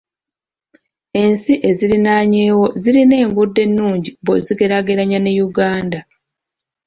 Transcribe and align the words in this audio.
Ensi 1.21 1.53
eziriraanyeewo 1.69 2.65
zirina 2.81 3.15
enguudo 3.23 3.59
ennungi 3.65 4.09
bw'ozigeraageranya 4.23 5.19
ne 5.21 5.31
Uganda. 5.47 5.99